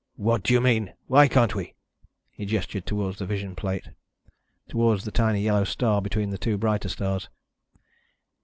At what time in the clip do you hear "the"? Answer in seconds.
3.17-3.25, 5.01-5.11, 6.31-6.39